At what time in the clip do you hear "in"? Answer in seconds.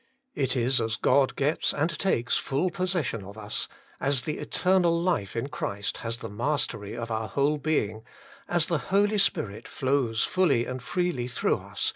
5.35-5.47, 11.69-11.73